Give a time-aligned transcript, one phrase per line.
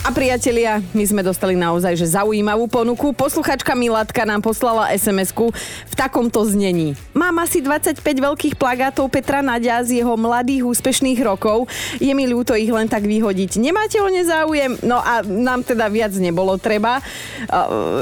[0.00, 3.12] A priatelia, my sme dostali naozaj že zaujímavú ponuku.
[3.12, 6.96] Posluchačka Milatka nám poslala sms v takomto znení.
[7.12, 11.68] Mám asi 25 veľkých plagátov Petra Nadia z jeho mladých úspešných rokov.
[12.00, 13.60] Je mi ľúto ich len tak vyhodiť.
[13.60, 14.80] Nemáte o ne záujem?
[14.80, 17.04] No a nám teda viac nebolo treba.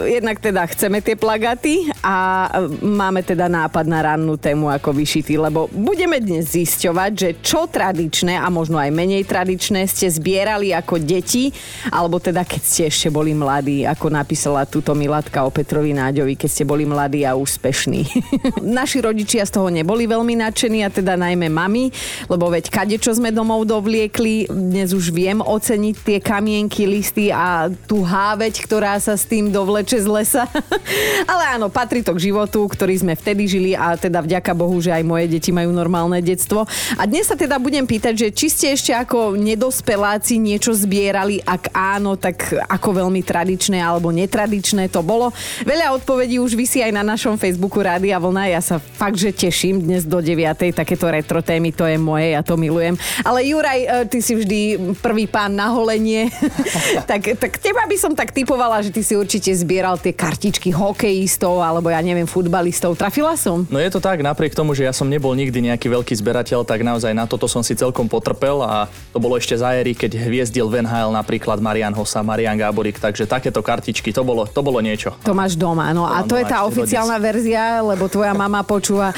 [0.06, 2.46] Jednak teda chceme tie plagáty a
[2.78, 8.38] máme teda nápad na rannú tému ako vyšitý, lebo budeme dnes zisťovať, že čo tradičné
[8.38, 11.50] a možno aj menej tradičné ste zbierali ako deti
[11.90, 16.50] alebo teda keď ste ešte boli mladí, ako napísala túto Milatka o Petrovi Náďovi, keď
[16.50, 18.06] ste boli mladí a úspešní.
[18.78, 21.90] Naši rodičia z toho neboli veľmi nadšení a teda najmä mami,
[22.28, 27.70] lebo veď kade čo sme domov dovliekli, dnes už viem oceniť tie kamienky, listy a
[27.86, 30.44] tú háveť, ktorá sa s tým dovleče z lesa.
[31.32, 34.92] Ale áno, patrí to k životu, ktorý sme vtedy žili a teda vďaka Bohu, že
[34.92, 36.66] aj moje deti majú normálne detstvo.
[36.96, 41.72] A dnes sa teda budem pýtať, že či ste ešte ako nedospeláci niečo zbierali, ak
[41.78, 45.30] áno, tak ako veľmi tradičné alebo netradičné to bolo.
[45.62, 48.50] Veľa odpovedí už vysí aj na našom Facebooku Rádia Vlna.
[48.50, 50.74] Ja sa fakt, že teším dnes do 9.
[50.74, 52.98] takéto retro témy, to je moje, ja to milujem.
[53.22, 54.58] Ale Juraj, e, ty si vždy
[54.98, 56.26] prvý pán na holenie.
[57.10, 61.62] tak, tak teba by som tak typovala, že ty si určite zbieral tie kartičky hokejistov
[61.62, 62.98] alebo ja neviem, futbalistov.
[62.98, 63.62] Trafila som?
[63.70, 66.82] No je to tak, napriek tomu, že ja som nebol nikdy nejaký veľký zberateľ, tak
[66.82, 70.66] naozaj na toto som si celkom potrpel a to bolo ešte za éry, keď hviezdil
[70.66, 75.12] Van Hale napríklad Marian Hossa, Marian Gáborik, takže takéto kartičky, to bolo, to bolo niečo.
[75.20, 79.12] To máš doma, no a to je tá oficiálna verzia, lebo tvoja mama počúva,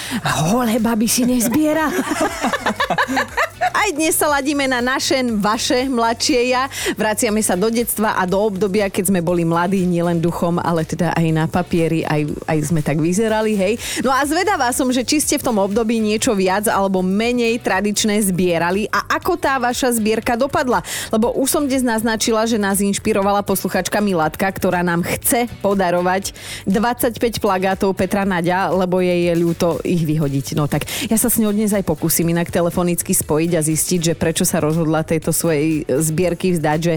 [0.50, 1.86] hole babi si nezbiera.
[3.60, 6.64] Aj dnes sa ladíme na naše, vaše mladšie ja.
[6.96, 11.12] Vraciame sa do detstva a do obdobia, keď sme boli mladí nielen duchom, ale teda
[11.12, 13.76] aj na papieri, aj, aj sme tak vyzerali, hej.
[14.00, 18.24] No a zvedavá som, že či ste v tom období niečo viac alebo menej tradičné
[18.32, 20.80] zbierali a ako tá vaša zbierka dopadla.
[21.12, 26.32] Lebo už som dnes naznačila, že nás inšpirovala posluchačka Milatka, ktorá nám chce podarovať
[26.64, 30.56] 25 plagátov Petra Nadia, lebo jej je ľúto ich vyhodiť.
[30.56, 34.00] No tak ja sa s ňou dnes aj pokúsim inak telefonicky spojiť a a zistiť,
[34.12, 36.94] že prečo sa rozhodla tejto svojej zbierky vzdať, že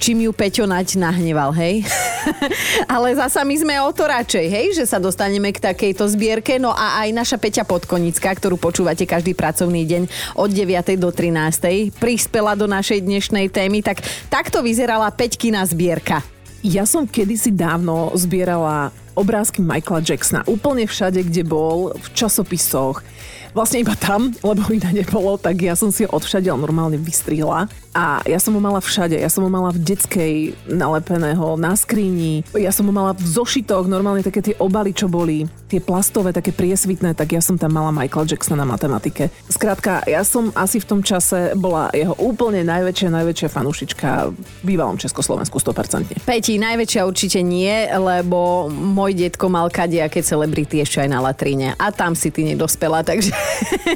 [0.00, 1.84] čím ju Peťo Nať nahneval, hej?
[2.92, 6.56] Ale zasa my sme o to radšej, hej, že sa dostaneme k takejto zbierke.
[6.56, 10.02] No a aj naša Peťa Podkonická, ktorú počúvate každý pracovný deň
[10.40, 10.96] od 9.
[10.96, 11.92] do 13.
[12.00, 13.84] prispela do našej dnešnej témy.
[13.84, 14.00] Tak
[14.32, 16.24] takto vyzerala Peťkina zbierka.
[16.58, 23.02] Ja som kedysi dávno zbierala obrázky Michaela Jacksona úplne všade, kde bol, v časopisoch,
[23.58, 28.22] vlastne iba tam, lebo iná nebolo, tak ja som si ho odvšadiaľ normálne vystrihla a
[28.22, 29.18] ja som ho mala všade.
[29.18, 32.46] Ja som ho mala v detskej nalepeného, na skrini.
[32.54, 36.50] Ja som ho mala v zošitoch, normálne také tie obaly, čo boli, tie plastové, také
[36.50, 39.28] priesvitné, tak ja som tam mala Michael Jacksona na matematike.
[39.52, 44.96] Skrátka, ja som asi v tom čase bola jeho úplne najväčšia, najväčšia fanúšička v bývalom
[44.96, 46.24] Československu 100%.
[46.24, 51.92] Peti, najväčšia určite nie, lebo môj detko mal kadejaké celebrity ešte aj na latríne a
[51.92, 53.36] tam si ty nedospela, takže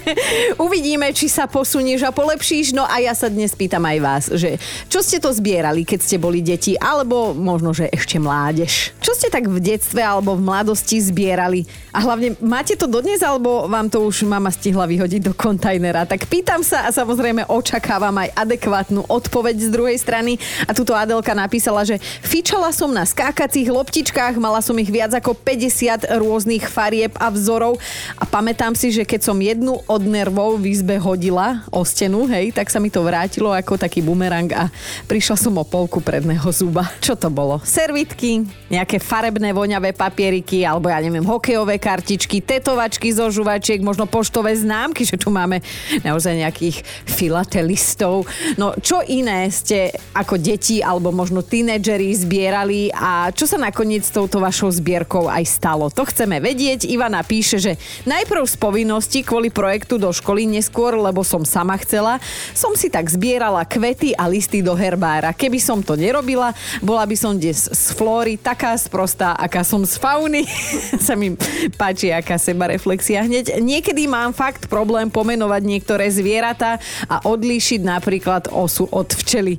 [0.64, 2.76] uvidíme, či sa posunieš a polepšíš.
[2.76, 4.60] No a ja sa dnes pýtam aj vás, že
[4.92, 8.92] čo ste to zbierali, keď ste boli deti, alebo možno, že ešte mládež.
[9.00, 11.61] Čo ste tak v detstve alebo v mladosti zbierali?
[11.92, 16.08] A hlavne, máte to dodnes, alebo vám to už mama stihla vyhodiť do kontajnera?
[16.08, 20.40] Tak pýtam sa a samozrejme očakávam aj adekvátnu odpoveď z druhej strany.
[20.64, 25.36] A tuto Adelka napísala, že fičala som na skákacích loptičkách, mala som ich viac ako
[25.36, 27.76] 50 rôznych farieb a vzorov
[28.16, 32.54] a pamätám si, že keď som jednu od nervov v izbe hodila o stenu, hej,
[32.54, 34.72] tak sa mi to vrátilo ako taký bumerang a
[35.06, 36.88] prišla som o polku predného zuba.
[37.00, 37.60] Čo to bolo?
[37.62, 44.56] Servitky, nejaké farebné voňavé papieriky, alebo ja neviem, hokejové kartičky, tetovačky zo žuvačiek, možno poštové
[44.56, 45.60] známky, že tu máme
[46.00, 48.24] naozaj nejakých filatelistov.
[48.56, 54.16] No čo iné ste ako deti alebo možno tínedžeri zbierali a čo sa nakoniec s
[54.16, 55.92] touto vašou zbierkou aj stalo?
[55.92, 56.88] To chceme vedieť.
[56.88, 57.76] Ivana píše, že
[58.08, 62.16] najprv z povinnosti kvôli projektu do školy, neskôr, lebo som sama chcela,
[62.56, 65.36] som si tak zbierala kvety a listy do herbára.
[65.36, 70.00] Keby som to nerobila, bola by som dnes z flóry taká sprostá, aká som z
[70.00, 70.48] fauny.
[71.12, 71.41] sa mi
[71.80, 73.58] páči, aká seba reflexia hneď.
[73.58, 79.58] Niekedy mám fakt problém pomenovať niektoré zvieratá a odlíšiť napríklad osu od včely.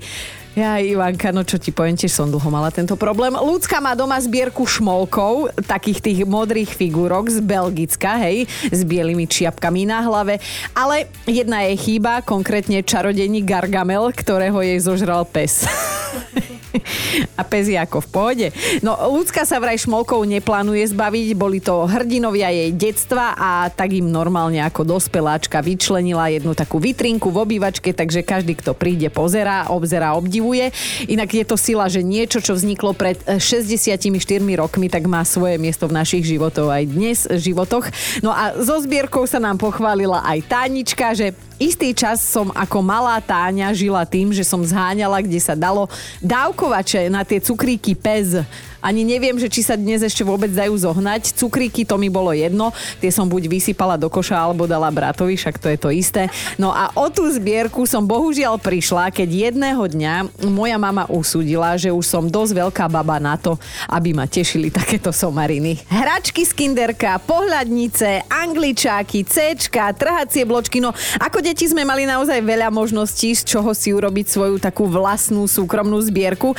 [0.54, 3.34] Ja, Ivanka, no čo ti poviem, tiež som dlho mala tento problém.
[3.34, 9.90] Ľudská má doma zbierku šmolkov, takých tých modrých figurok z Belgicka, hej, s bielými čiapkami
[9.90, 10.38] na hlave.
[10.78, 15.66] Ale jedna je chýba, konkrétne čarodení Gargamel, ktorého jej zožral pes.
[17.40, 18.48] A pes je ako v pohode.
[18.82, 24.10] No, ľudská sa vraj šmolkou neplánuje zbaviť, boli to hrdinovia jej detstva a tak im
[24.10, 30.18] normálne ako dospeláčka vyčlenila jednu takú vitrinku v obývačke, takže každý, kto príde, pozerá, obzerá,
[30.18, 30.74] obdivuje.
[31.10, 34.12] Inak je to sila, že niečo, čo vzniklo pred 64
[34.58, 37.90] rokmi, tak má svoje miesto v našich životoch aj dnes životoch.
[38.22, 43.22] No a so zbierkou sa nám pochválila aj Tánička, že Istý čas som ako malá
[43.22, 45.86] Táňa žila tým, že som zháňala, kde sa dalo
[46.20, 48.42] dávkovače na tie cukríky pez
[48.84, 51.40] ani neviem, že či sa dnes ešte vôbec dajú zohnať.
[51.40, 55.56] Cukríky to mi bolo jedno, tie som buď vysypala do koša alebo dala bratovi, však
[55.56, 56.28] to je to isté.
[56.60, 61.96] No a o tú zbierku som bohužiaľ prišla, keď jedného dňa moja mama usúdila, že
[61.96, 63.56] už som dosť veľká baba na to,
[63.88, 65.80] aby ma tešili takéto somariny.
[65.88, 70.92] Hračky z kinderka, pohľadnice, angličáky, cečka, trhacie bločky, no
[71.24, 75.96] ako deti sme mali naozaj veľa možností, z čoho si urobiť svoju takú vlastnú súkromnú
[76.04, 76.52] zbierku.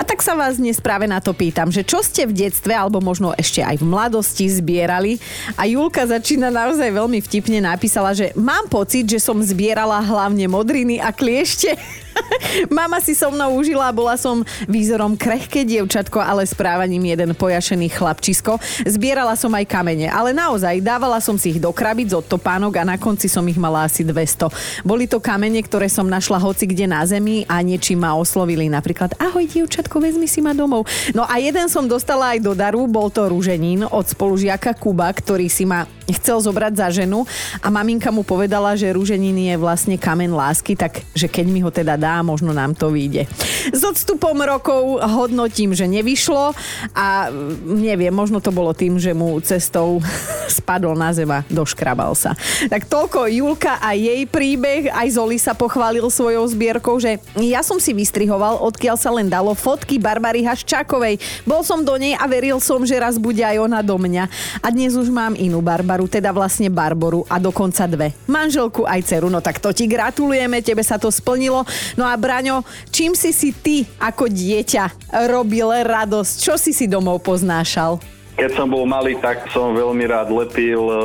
[0.00, 2.70] A tak sa vás dnes práve na to pýtam pýtam, že čo ste v detstve
[2.70, 5.18] alebo možno ešte aj v mladosti zbierali
[5.58, 11.02] a Julka začína naozaj veľmi vtipne napísala, že mám pocit, že som zbierala hlavne modriny
[11.02, 11.74] a kliešte.
[12.76, 18.58] Mama si so mnou užila, bola som výzorom krehké dievčatko, ale správaním jeden pojašený chlapčisko.
[18.86, 22.88] Zbierala som aj kamene, ale naozaj dávala som si ich do krabic od topánok a
[22.88, 24.86] na konci som ich mala asi 200.
[24.86, 28.68] Boli to kamene, ktoré som našla hoci kde na zemi a niečím ma oslovili.
[28.70, 30.88] Napríklad, ahoj dievčatko, vezmi si ma domov.
[31.12, 35.48] No a jeden som dostala aj do daru, bol to rúženín od spolužiaka Kuba, ktorý
[35.50, 37.26] si ma chcel zobrať za ženu
[37.58, 41.70] a maminka mu povedala, že rúženín je vlastne kamen lásky, tak že keď mi ho
[41.70, 43.26] teda dá, možno nám to vyjde.
[43.70, 46.54] S odstupom rokov hodnotím, že nevyšlo
[46.94, 47.28] a
[47.66, 49.98] neviem, možno to bolo tým, že mu cestou
[50.56, 52.38] spadol na zema, doškrabal sa.
[52.70, 57.82] Tak toľko Julka a jej príbeh, aj Zoli sa pochválil svojou zbierkou, že ja som
[57.82, 61.18] si vystrihoval, odkiaľ sa len dalo fotky Barbary Haščákovej.
[61.42, 64.28] Bol som do nej a veril som, že raz bude aj ona do mňa.
[64.62, 68.12] A dnes už mám inú Barbaru, teda vlastne Barboru a dokonca dve.
[68.28, 71.66] Manželku aj ceru, no tak to ti gratulujeme, tebe sa to splnilo.
[71.96, 72.60] No a Braňo,
[72.92, 76.32] čím si si ty ako dieťa robil radosť?
[76.44, 78.15] Čo si si domov poznášal?
[78.36, 80.96] Keď som bol malý, tak som veľmi rád lepil e,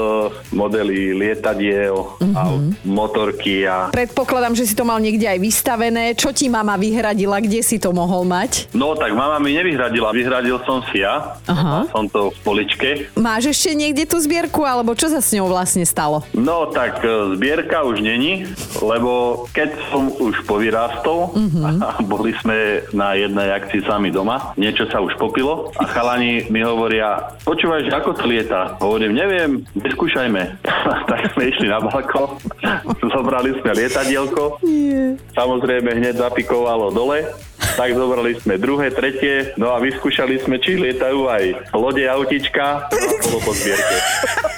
[0.51, 2.35] modely lietadiel mm-hmm.
[2.35, 2.43] a
[2.83, 3.63] motorky.
[3.63, 3.87] A...
[3.87, 6.11] Predpokladám, že si to mal niekde aj vystavené.
[6.11, 7.39] Čo ti mama vyhradila?
[7.39, 8.67] Kde si to mohol mať?
[8.75, 10.11] No tak mama mi nevyhradila.
[10.11, 11.39] Vyhradil som si ja.
[11.47, 11.87] Aha.
[11.95, 12.89] Som to v poličke.
[13.15, 14.67] Máš ešte niekde tú zbierku?
[14.67, 16.27] Alebo čo sa s ňou vlastne stalo?
[16.35, 18.43] No tak e, zbierka už není,
[18.83, 21.79] lebo keď som už povyrástol mm-hmm.
[21.87, 26.59] a boli sme na jednej akcii sami doma, niečo sa už popilo a chalani mi
[26.59, 28.77] hovoria, počúvaj, že ako to lieta?
[28.79, 30.41] Hovorím, neviem, vyskúšajme.
[31.11, 32.37] tak sme išli na balkón,
[33.13, 35.15] zobrali sme lietadielko, yeah.
[35.35, 37.25] samozrejme hneď zapikovalo dole,
[37.77, 43.07] tak zobrali sme druhé, tretie, no a vyskúšali sme, či lietajú aj lode, autička, no
[43.07, 43.97] a bolo po zbierke.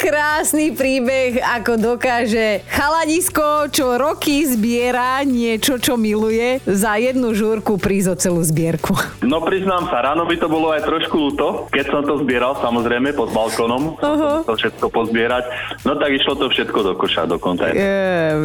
[0.00, 8.08] krásny príbeh, ako dokáže chaladisko, čo roky zbiera niečo, čo miluje, za jednu žúrku prísť
[8.08, 8.96] o celú zbierku.
[9.20, 13.12] No priznám sa, ráno by to bolo aj trošku ľúto, keď som to zbieral samozrejme
[13.12, 14.40] pod balkónom, uh-huh.
[14.48, 15.44] to všetko pozbierať,
[15.84, 17.76] no tak išlo to všetko do koša, do kontajnera.
[17.76, 18.40] Yeah,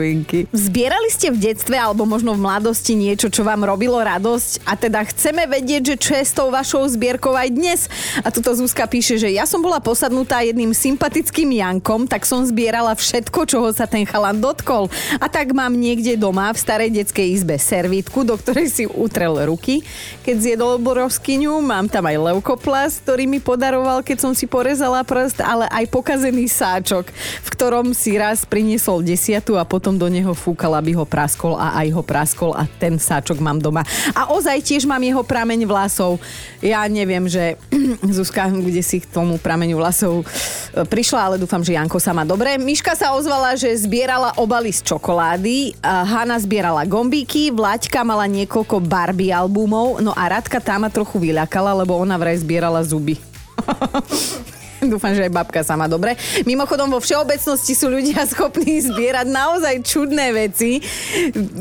[0.52, 5.08] Zbierali ste v detstve alebo možno v mladosti niečo, čo vám robilo radosť a teda
[5.08, 7.80] chceme vedieť, že čo je s tou vašou zbierkou aj dnes.
[8.20, 12.94] A tuto Zuzka píše, že ja som bola posadnutá jedným sympatickým Jankom, tak som zbierala
[12.94, 14.90] všetko, čoho sa ten chalan dotkol.
[15.20, 19.82] A tak mám niekde doma v starej detskej izbe servítku, do ktorej si utrel ruky.
[20.22, 25.42] Keď zjedol borovskyňu, mám tam aj leukoplast, ktorý mi podaroval, keď som si porezala prst,
[25.42, 27.10] ale aj pokazený sáčok,
[27.42, 31.78] v ktorom si raz priniesol desiatu a potom do neho fúkal, aby ho praskol a
[31.82, 33.82] aj ho praskol a ten sáčok mám doma.
[34.14, 36.22] A ozaj tiež mám jeho prameň vlasov.
[36.62, 37.58] Ja neviem, že
[38.16, 40.24] Zuzka, kde si k tomu prameňu vlasov
[40.72, 42.56] prišla, ale dúfam, že Janko sa má dobre.
[42.60, 49.34] Miška sa ozvala, že zbierala obaly z čokolády, Hanna zbierala gombíky, Vlaďka mala niekoľko Barbie
[49.34, 53.18] albumov, no a Radka tá ma trochu vyľakala, lebo ona vraj zbierala zuby.
[54.94, 56.16] Dúfam, že aj babka sa má dobre.
[56.46, 60.82] Mimochodom, vo všeobecnosti sú ľudia schopní zbierať naozaj čudné veci.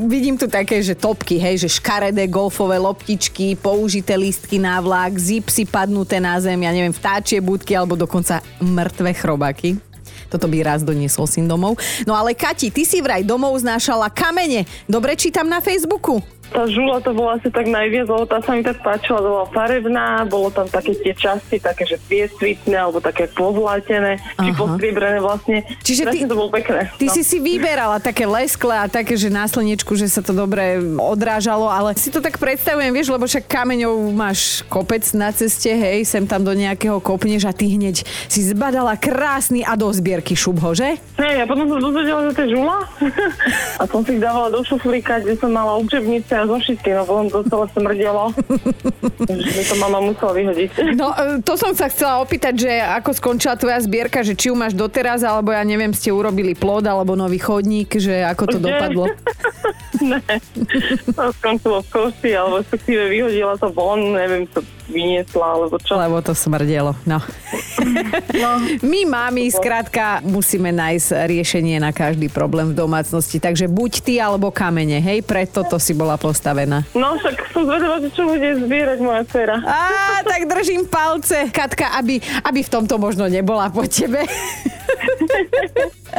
[0.09, 5.65] Vidím tu také, že topky, hej, že škaredé golfové loptičky, použité lístky na vlak, zipsy
[5.65, 9.95] padnuté na zem, ja neviem, vtáčie budky alebo dokonca mŕtve chrobaky.
[10.29, 11.79] Toto by raz doniesol syn domov.
[12.03, 14.67] No ale Kati, ty si vraj domov znášala kamene.
[14.91, 16.19] Dobre čítam na Facebooku?
[16.55, 19.47] Tá žula to bola asi tak najviac, lebo tá sa mi tak páčila, to bola
[19.51, 24.59] farebná, bolo tam také tie časti, také, že priesvitné, alebo také pozlatené, či Aha.
[24.59, 25.67] postriebrané vlastne.
[25.83, 26.95] Čiže ty- Strašne to bolo pekné.
[26.95, 27.15] Ty no.
[27.19, 31.67] si si vyberala také leskle a také, že na slnečku, že sa to dobre odrážalo,
[31.67, 36.23] ale si to tak predstavujem, vieš, lebo však kameňov máš kopec na ceste, hej, sem
[36.23, 40.71] tam do nejakého kopneš a ty hneď si zbadala krásny a do zbierky šup ho,
[40.71, 41.03] že?
[41.19, 42.79] Hej, a potom som dozvedela, že to je žula
[43.81, 47.41] a som si dávala do šuflíka, kde som mala učebnice a zošitky, no potom to
[47.49, 48.23] celé smrdelo.
[49.25, 50.71] Mi to mama musela vyhodiť.
[50.93, 54.55] No, e, to som sa chcela opýtať, že ako skončila tvoja zbierka, že či ju
[54.55, 58.65] máš doteraz, alebo ja neviem, ste urobili plod alebo nový chodník, že ako to Nie.
[58.69, 59.05] dopadlo.
[60.13, 60.21] ne,
[61.17, 65.97] to skončilo v koši, alebo respektíve vyhodila to von, neviem, to vyniesla, alebo čo.
[65.97, 67.19] Lebo to smrdelo, no.
[68.37, 68.51] No,
[68.85, 73.41] My, mami, skrátka, musíme nájsť riešenie na každý problém v domácnosti.
[73.41, 75.25] Takže buď ty, alebo kamene, hej?
[75.25, 76.89] Preto to si bola postavená.
[76.97, 79.61] no však som zvedela, že čo bude zbierať moja dcera.
[79.61, 84.25] Á, tak držím palce, Katka, aby, aby v tomto možno nebola po tebe.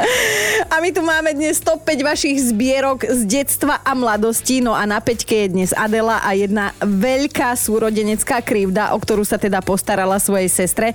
[0.68, 4.60] A my tu máme dnes top 5 vašich zbierok z detstva a mladosti.
[4.60, 9.40] No a na peťke je dnes Adela a jedna veľká súrodenecká krivda, o ktorú sa
[9.40, 10.92] teda postarala svojej sestre.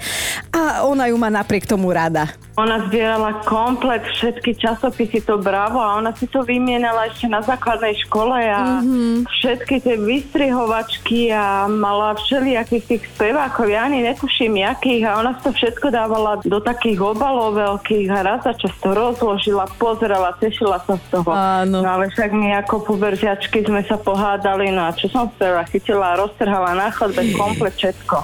[0.53, 2.30] A ona ju má napriek tomu rada.
[2.60, 7.96] Ona zbierala komplet všetky časopisy, to bravo a ona si to vymienala ešte na základnej
[8.03, 9.24] škole a mm-hmm.
[9.24, 15.48] všetky tie vystrihovačky a mala všelijakých tých spevákov, ja ani netuším jakých a ona si
[15.48, 20.84] to všetko dávala do takých obalov veľkých a raz za čas to rozložila, pozerala, tešila
[20.84, 21.31] sa z toho.
[21.31, 21.79] Áno.
[21.79, 26.05] No ale však my ako puberžiačky sme sa pohádali, no a čo som spravila, chytila
[26.13, 28.17] a roztrhala na chodbe komplet všetko.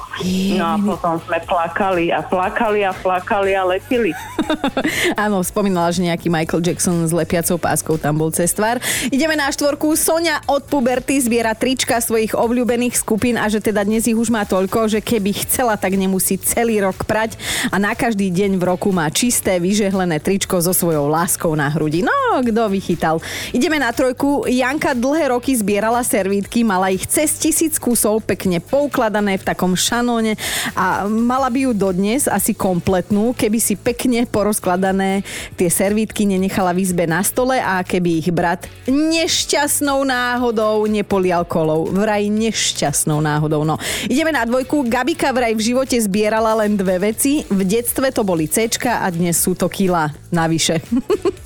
[0.60, 4.18] No a potom sme plakali a plakali a plakali a lepili.
[5.26, 8.80] Áno, spomínala, že nejaký Michael Jackson s lepiacou páskou tam bol cez tvár.
[9.12, 9.94] Ideme na štvorku.
[10.00, 14.48] Sonia od puberty zbiera trička svojich obľúbených skupín a že teda dnes ich už má
[14.48, 17.36] toľko, že keby chcela, tak nemusí celý rok prať
[17.70, 22.06] a na každý deň v roku má čisté, vyžehlené tričko so svojou láskou na hrudi.
[22.06, 23.20] No, kto vychytal.
[23.52, 24.48] Ideme na trojku.
[24.48, 30.40] Janka dlhé roky zbierala servítky, mala ich cez tisíc kusov, pekne poukladané v takom šanóne
[30.72, 35.22] a mala by ju dodnes asi kompletnú, keby si pekne porozkladané
[35.60, 41.92] tie servítky nenechala v izbe na stole a keby ich brat nešťastnou náhodou nepolial kolou.
[41.92, 43.68] Vraj nešťastnou náhodou.
[43.68, 43.76] No.
[44.08, 44.88] Ideme na dvojku.
[44.88, 47.44] Gabika vraj v živote zbierala len dve veci.
[47.48, 50.80] V detstve to boli C a dnes sú to kila navyše.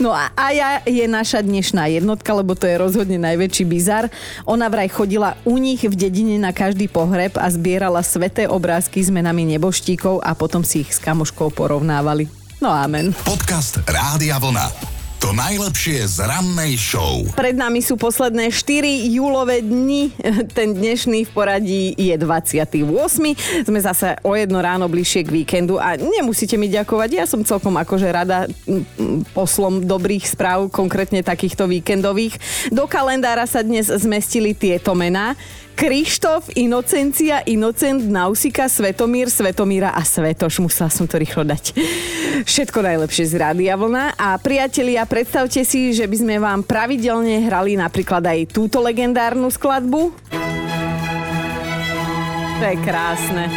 [0.00, 4.08] No a Aja je naša dnešná jednotka, lebo to je rozhodne najväčší bizar.
[4.48, 9.12] Ona vraj chodila u nich v dedine na každý pohreb a zbierala sveté obrázky s
[9.12, 11.52] menami neboštíkov a potom si ich s kamoškou
[12.10, 12.24] porovnávali.
[12.60, 13.14] No amen.
[13.24, 14.68] Podcast Rádia Vlna.
[15.20, 17.20] To najlepšie z rannej show.
[17.36, 20.16] Pred nami sú posledné 4 júlové dni.
[20.56, 22.88] Ten dnešný v poradí je 28.
[23.68, 27.10] Sme zase o jedno ráno bližšie k víkendu a nemusíte mi ďakovať.
[27.20, 28.48] Ja som celkom akože rada
[29.36, 32.40] poslom dobrých správ, konkrétne takýchto víkendových.
[32.72, 35.36] Do kalendára sa dnes zmestili tieto mená.
[35.80, 40.60] Krištof, Inocencia, Inocent, Nausika, Svetomír, Svetomíra a Svetoš.
[40.60, 41.72] Musela som to rýchlo dať.
[42.44, 44.12] Všetko najlepšie z Rádia Vlna.
[44.20, 50.12] A priatelia, predstavte si, že by sme vám pravidelne hrali napríklad aj túto legendárnu skladbu.
[52.60, 53.48] To je krásne.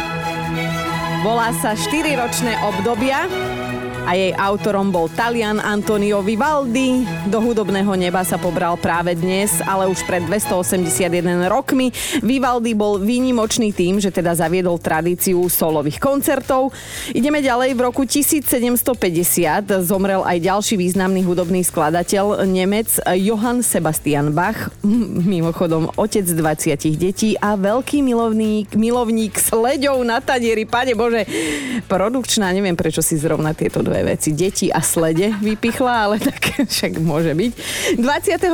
[1.20, 3.28] Volá sa 4 ročné obdobia
[4.04, 7.08] a jej autorom bol Talian Antonio Vivaldi.
[7.24, 11.88] Do hudobného neba sa pobral práve dnes, ale už pred 281 rokmi.
[12.20, 16.76] Vivaldi bol výnimočný tým, že teda zaviedol tradíciu solových koncertov.
[17.16, 17.72] Ideme ďalej.
[17.72, 18.84] V roku 1750
[19.80, 24.68] zomrel aj ďalší významný hudobný skladateľ, Nemec Johann Sebastian Bach,
[25.32, 30.68] mimochodom otec 20 detí a veľký milovník, milovník sledov na tanieri.
[30.68, 31.24] Pane Bože,
[31.88, 36.40] produkčná, neviem prečo si zrovna tieto dve veci, deti a slede vypichla, ale tak
[36.72, 37.52] však môže byť.
[38.00, 38.48] 28.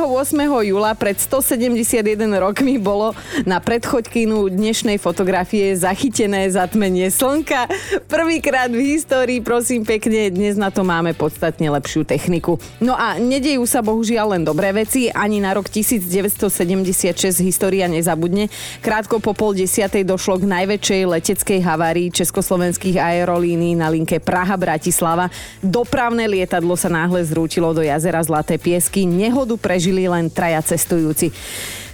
[0.67, 2.03] júla pred 171
[2.37, 3.15] rokmi bolo
[3.47, 7.71] na predchoďkinu dnešnej fotografie zachytené zatmenie slnka.
[8.11, 12.59] Prvýkrát v histórii, prosím pekne, dnes na to máme podstatne lepšiu techniku.
[12.83, 18.51] No a nedejú sa bohužiaľ len dobré veci, ani na rok 1976 história nezabudne.
[18.83, 25.30] Krátko po pol desiatej došlo k najväčšej leteckej havárii československých aerolínií na linke Praha-Bratislava.
[25.63, 29.07] Dopravné lietadlo sa náhle zrútilo do jazera Zlaté piesky.
[29.09, 31.33] Nehodu prežili len traja cestujúci.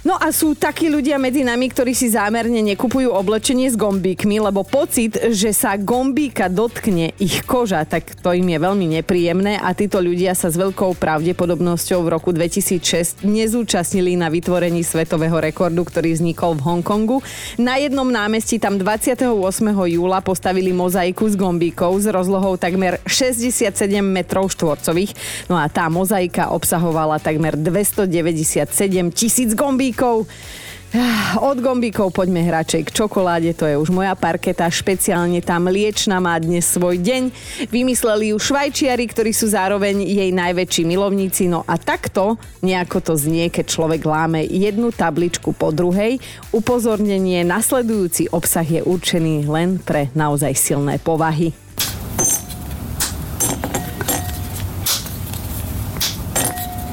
[0.06, 4.62] No a sú takí ľudia medzi nami, ktorí si zámerne nekupujú oblečenie s gombíkmi, lebo
[4.62, 9.98] pocit, že sa gombíka dotkne ich koža, tak to im je veľmi nepríjemné a títo
[9.98, 16.54] ľudia sa s veľkou pravdepodobnosťou v roku 2006 nezúčastnili na vytvorení svetového rekordu, ktorý vznikol
[16.54, 17.18] v Hongkongu.
[17.58, 19.34] Na jednom námestí tam 28.
[19.98, 23.74] júla postavili mozaiku s gombíkov s rozlohou takmer 67
[24.06, 25.12] metrov štvorcových.
[25.50, 28.70] No a tá mozaika obsahovala takmer 297
[29.10, 30.30] tisíc gombíkov gombíkov.
[31.44, 36.32] Od gombíkov poďme hračej k čokoláde, to je už moja parketa, špeciálne tá mliečna má
[36.40, 37.28] dnes svoj deň.
[37.68, 43.52] Vymysleli ju švajčiari, ktorí sú zároveň jej najväčší milovníci, no a takto nejako to znie,
[43.52, 46.24] keď človek láme jednu tabličku po druhej.
[46.56, 51.52] Upozornenie, nasledujúci obsah je určený len pre naozaj silné povahy.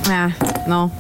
[0.06, 0.36] Ah,
[0.68, 0.92] no,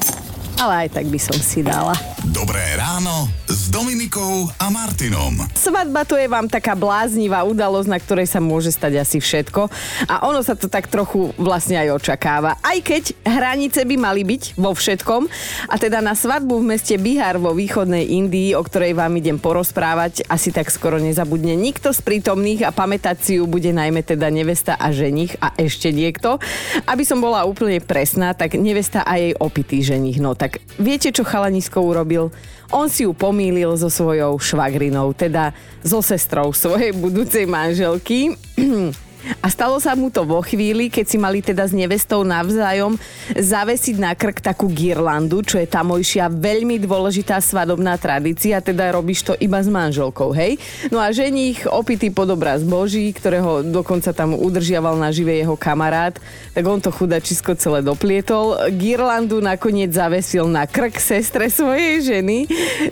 [0.59, 1.95] ale aj tak by som si dala.
[2.31, 3.27] Dobré ráno
[3.65, 5.41] s Dominikou a Martinom.
[5.57, 9.65] Svadba to je vám taká bláznivá udalosť, na ktorej sa môže stať asi všetko
[10.05, 12.61] a ono sa to tak trochu vlastne aj očakáva.
[12.61, 15.25] Aj keď hranice by mali byť vo všetkom
[15.65, 20.29] a teda na svadbu v meste Bihar vo východnej Indii, o ktorej vám idem porozprávať,
[20.29, 24.77] asi tak skoro nezabudne nikto z prítomných a pamätať si ju bude najmä teda nevesta
[24.77, 26.37] a ženich a ešte niekto.
[26.85, 30.21] Aby som bola úplne presná, tak nevesta a jej opitý ženich.
[30.21, 32.29] No tak viete, čo chalanisko urobil?
[32.73, 38.35] On si ju pomýlil so svojou švagrinou, teda so sestrou svojej budúcej manželky.
[39.41, 42.97] A stalo sa mu to vo chvíli, keď si mali teda s nevestou navzájom
[43.33, 49.33] zavesiť na krk takú girlandu, čo je tamojšia veľmi dôležitá svadobná tradícia, teda robíš to
[49.41, 50.61] iba s manželkou, hej?
[50.93, 56.13] No a ženich opitý podobraz Boží, ktorého dokonca tam udržiaval na živé jeho kamarát,
[56.53, 58.57] tak on to chudačisko celé doplietol.
[58.77, 62.45] Girlandu nakoniec zavesil na krk sestre svojej ženy,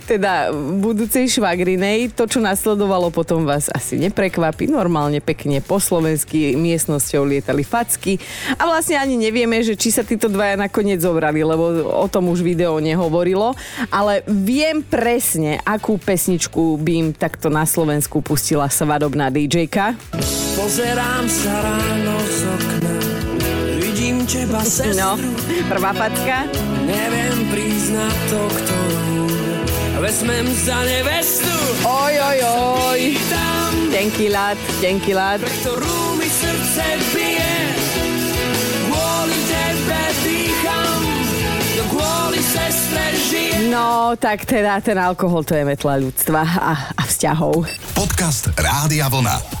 [0.08, 0.50] teda
[0.82, 2.10] budúcej švagrinej.
[2.16, 8.16] To, čo nasledovalo potom vás asi neprekvapí, normálne pekne po Slovensku Slovensky miestnosťou lietali facky
[8.56, 12.40] a vlastne ani nevieme, že či sa títo dvaja nakoniec zobrali, lebo o tom už
[12.40, 13.52] video nehovorilo,
[13.92, 20.00] ale viem presne, akú pesničku by im takto na Slovensku pustila svadobná DJka.
[20.56, 22.96] Pozerám sa ráno z okna,
[23.84, 24.96] vidím teba sestru.
[24.96, 25.20] No,
[25.68, 26.48] prvá facka.
[26.88, 29.24] Neviem priznať to, ktorú
[30.04, 31.56] vezmem za nevestu.
[31.88, 33.00] Oj, oj, oj.
[33.88, 35.40] Tenký lát, tenký lát.
[35.40, 36.84] Pre ktorú mi srdce
[37.16, 37.56] bije,
[38.84, 41.00] kvôli tebe dýcham,
[41.80, 43.72] no kvôli sestre žije.
[43.72, 47.64] No, tak teda ten alkohol to je metla ľudstva a, a vzťahov.
[47.96, 49.53] Podcast Rádia Vlna.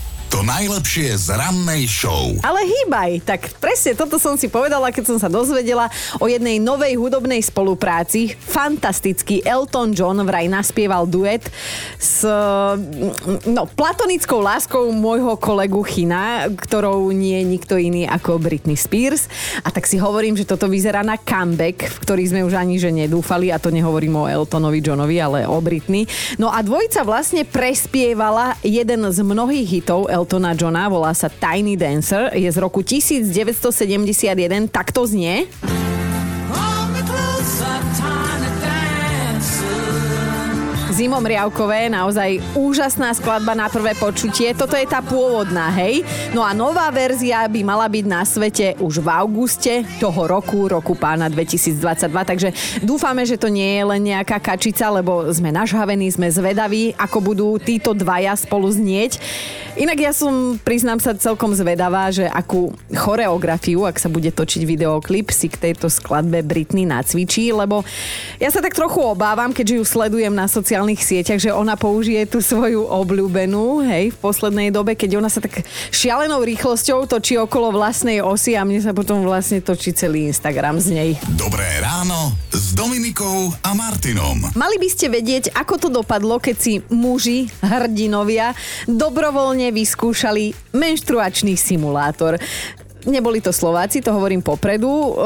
[0.44, 2.36] Najlepšie z rannej show.
[2.44, 5.88] Ale hýbaj, tak presne toto som si povedala, keď som sa dozvedela
[6.20, 8.36] o jednej novej hudobnej spolupráci.
[8.36, 11.48] Fantastický Elton John vraj naspieval duet
[11.96, 12.28] s
[13.48, 19.32] no, platonickou láskou môjho kolegu China, ktorou nie je nikto iný ako Britney Spears.
[19.64, 22.92] A tak si hovorím, že toto vyzerá na comeback, v ktorý sme už ani že
[22.92, 26.04] nedúfali a to nehovorím o Eltonovi Johnovi, ale o Britney.
[26.36, 32.34] No a dvojica vlastne prespievala jeden z mnohých hitov Eltona Johna, volá sa Tiny Dancer,
[32.34, 35.46] je z roku 1971, takto znie.
[40.94, 44.54] Zimom Riavkové, naozaj úžasná skladba na prvé počutie.
[44.54, 46.06] Toto je tá pôvodná, hej?
[46.30, 50.94] No a nová verzia by mala byť na svete už v auguste toho roku, roku
[50.94, 51.98] pána 2022,
[52.30, 57.18] takže dúfame, že to nie je len nejaká kačica, lebo sme nažhavení, sme zvedaví, ako
[57.18, 59.18] budú títo dvaja spolu znieť.
[59.74, 65.34] Inak ja som, priznám sa, celkom zvedavá, že akú choreografiu, ak sa bude točiť videoklip,
[65.34, 67.82] si k tejto skladbe Britney nacvičí, lebo
[68.38, 72.44] ja sa tak trochu obávam, keďže ju sledujem na sociálnych sieťach, že ona použije tú
[72.44, 78.20] svoju obľúbenú, hej, v poslednej dobe, keď ona sa tak šialenou rýchlosťou točí okolo vlastnej
[78.20, 81.10] osy a mne sa potom vlastne točí celý Instagram z nej.
[81.40, 84.52] Dobré ráno s Dominikou a Martinom.
[84.52, 88.52] Mali by ste vedieť, ako to dopadlo, keď si muži, hrdinovia,
[88.84, 92.36] dobrovoľne vyskúšali menštruačný simulátor.
[93.04, 95.16] Neboli to Slováci, to hovorím popredu.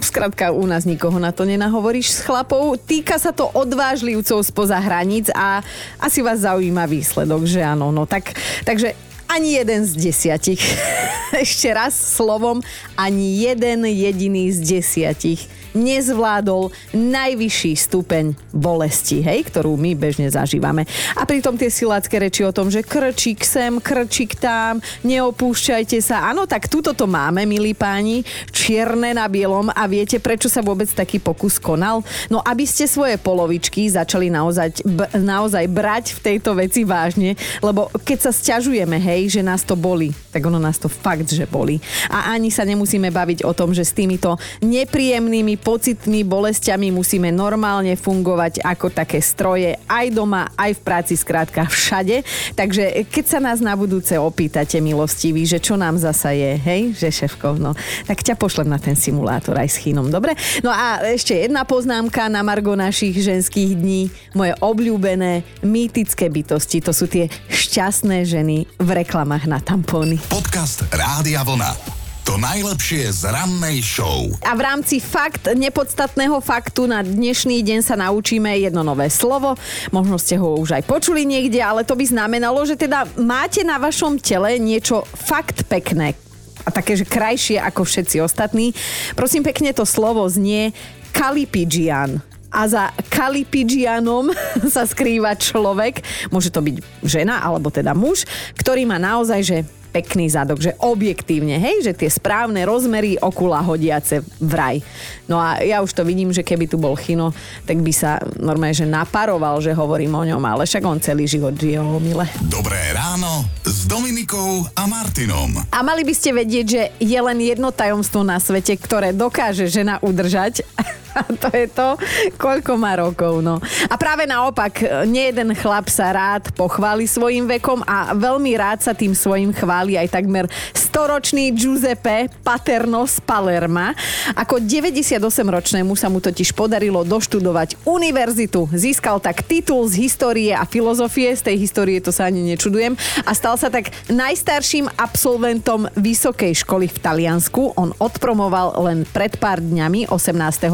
[0.00, 2.80] Skrátka, u nás nikoho na to nenahovoríš s chlapov.
[2.88, 5.60] Týka sa to odvážlivcov spoza hraníc a
[6.00, 7.92] asi vás zaujíma výsledok, že áno.
[7.92, 8.32] No tak,
[8.64, 10.62] takže Ani jeden z desiatich.
[11.44, 12.60] Ešte raz slovom,
[12.94, 20.86] ani jeden jediný z desiatich nezvládol najvyšší stupeň bolesti, hej, ktorú my bežne zažívame.
[21.18, 26.30] A pritom tie silácké reči o tom, že krčík sem, krčík tam, neopúšťajte sa.
[26.30, 28.22] Áno, tak túto to máme, milí páni,
[28.54, 32.06] čierne na bielom a viete, prečo sa vôbec taký pokus konal?
[32.30, 37.90] No, aby ste svoje polovičky začali naozaj, b- naozaj brať v tejto veci vážne, lebo
[38.06, 41.82] keď sa sťažujeme, hej, že nás to boli, tak ono nás to fakt, že boli.
[42.06, 47.96] A ani sa nemusíme baviť o tom, že s týmito nepríjemnými pocitmi, bolestiami musíme normálne
[47.96, 52.20] fungovať ako také stroje aj doma, aj v práci, skrátka všade.
[52.52, 57.08] Takže keď sa nás na budúce opýtate, milostivý, že čo nám zasa je, hej, že
[57.08, 57.72] šefko, no,
[58.04, 60.36] tak ťa pošlem na ten simulátor aj s Chínom, dobre?
[60.60, 64.12] No a ešte jedna poznámka na margo našich ženských dní.
[64.36, 70.20] Moje obľúbené mýtické bytosti, to sú tie šťastné ženy v reklamách na tampóny.
[70.28, 72.03] Podcast Rádia Vlna.
[72.24, 74.32] To najlepšie z rannej show.
[74.40, 79.52] A v rámci fakt, nepodstatného faktu na dnešný deň sa naučíme jedno nové slovo.
[79.92, 83.76] Možno ste ho už aj počuli niekde, ale to by znamenalo, že teda máte na
[83.76, 86.16] vašom tele niečo fakt pekné
[86.64, 88.72] a také, že krajšie ako všetci ostatní.
[89.12, 90.72] Prosím pekne, to slovo znie
[91.12, 94.32] kalipigian a za kalipigianom
[94.74, 96.00] sa skrýva človek,
[96.32, 98.24] môže to byť žena alebo teda muž,
[98.56, 99.58] ktorý má naozaj, že
[99.94, 104.82] pekný zadok, že objektívne, hej, že tie správne rozmery okula hodiace vraj.
[105.30, 107.30] No a ja už to vidím, že keby tu bol Chino,
[107.62, 111.54] tak by sa normálne, že naparoval, že hovorím o ňom, ale však on celý život
[111.54, 112.26] žije o mile.
[112.50, 115.62] Dobré ráno s Dominikou a Martinom.
[115.70, 120.02] A mali by ste vedieť, že je len jedno tajomstvo na svete, ktoré dokáže žena
[120.02, 120.66] udržať
[121.42, 121.88] to je to,
[122.36, 123.40] koľko má rokov.
[123.40, 123.62] No.
[123.88, 129.14] A práve naopak, nejeden chlap sa rád pochváli svojim vekom a veľmi rád sa tým
[129.14, 133.94] svojim chváli aj takmer storočný Giuseppe Paterno z Palerma.
[134.38, 138.70] Ako 98-ročnému sa mu totiž podarilo doštudovať univerzitu.
[138.70, 142.94] Získal tak titul z histórie a filozofie, z tej histórie to sa ani nečudujem,
[143.26, 147.74] a stal sa tak najstarším absolventom vysokej školy v Taliansku.
[147.74, 150.30] On odpromoval len pred pár dňami, 18.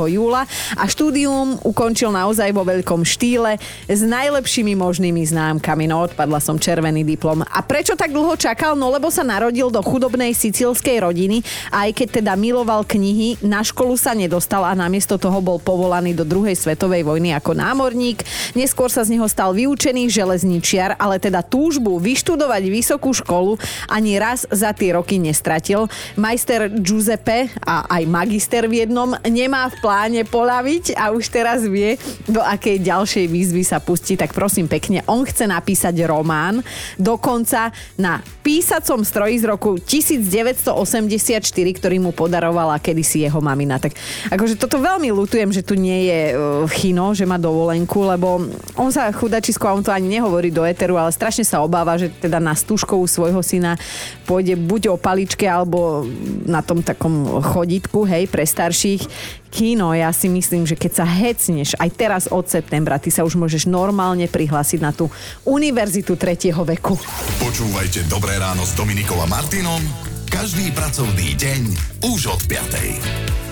[0.09, 0.47] júla júla
[0.79, 3.59] a štúdium ukončil naozaj vo veľkom štýle
[3.91, 5.91] s najlepšími možnými známkami.
[5.91, 7.43] No odpadla som červený diplom.
[7.43, 8.79] A prečo tak dlho čakal?
[8.79, 11.43] No lebo sa narodil do chudobnej sicilskej rodiny
[11.75, 16.15] a aj keď teda miloval knihy, na školu sa nedostal a namiesto toho bol povolaný
[16.15, 18.23] do druhej svetovej vojny ako námorník.
[18.55, 23.59] Neskôr sa z neho stal vyučený železničiar, ale teda túžbu vyštudovať vysokú školu
[23.91, 25.91] ani raz za tie roky nestratil.
[26.15, 31.65] Majster Giuseppe a aj magister v jednom nemá v pláne úplne polaviť a už teraz
[31.65, 31.97] vie,
[32.29, 36.61] do akej ďalšej výzvy sa pustí, tak prosím pekne, on chce napísať román,
[37.01, 41.41] dokonca na písacom stroji z roku 1984,
[41.81, 43.81] ktorý mu podarovala kedysi jeho mamina.
[43.81, 43.97] Tak
[44.29, 48.45] akože toto veľmi lutujem, že tu nie je uh, Chino, že má dovolenku, lebo
[48.77, 52.37] on sa chudačisko, on to ani nehovorí do eteru, ale strašne sa obáva, že teda
[52.37, 53.81] na stúžkovú svojho syna
[54.29, 56.05] pôjde buď o paličke, alebo
[56.45, 59.09] na tom takom chodítku, hej, pre starších.
[59.51, 63.35] Kino, ja si myslím, že keď sa hecneš aj teraz od septembra, ty sa už
[63.35, 65.11] môžeš normálne prihlásiť na tú
[65.43, 66.95] univerzitu tretieho veku.
[67.43, 69.83] Počúvajte Dobré ráno s Dominikom a Martinom
[70.31, 71.61] každý pracovný deň
[72.07, 73.50] už od 5.